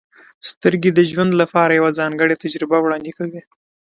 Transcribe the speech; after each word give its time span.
•سترګې 0.49 0.91
د 0.93 0.99
ژوند 1.09 1.31
لپاره 1.41 1.71
یوه 1.79 1.91
ځانګړې 1.99 2.41
تجربه 2.43 2.77
وړاندې 2.81 3.11
کوي. 3.17 3.41